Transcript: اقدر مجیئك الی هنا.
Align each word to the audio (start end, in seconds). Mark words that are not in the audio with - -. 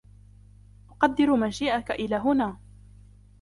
اقدر 0.91 1.25
مجیئك 1.41 1.87
الی 1.91 2.17
هنا. 2.25 2.49